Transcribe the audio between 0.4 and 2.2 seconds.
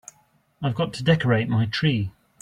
I've got to decorate my tree.